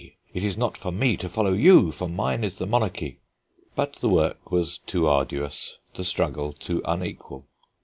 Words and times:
It 0.33 0.43
is 0.43 0.57
not 0.57 0.77
for 0.79 0.91
me 0.91 1.15
to 1.17 1.29
follow 1.29 1.53
you, 1.53 1.91
for 1.91 2.09
mine 2.09 2.43
is 2.43 2.57
the 2.57 2.65
monarchy." 2.65 3.19
But 3.75 3.97
the 3.97 4.09
work 4.09 4.49
was 4.51 4.79
too 4.79 5.05
arduous, 5.07 5.77
the 5.93 6.03
struggle 6.03 6.53
too 6.53 6.81
unequal. 6.85 7.45